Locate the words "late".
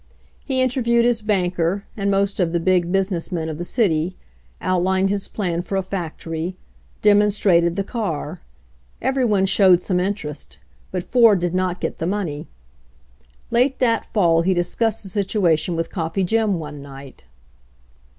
13.51-13.77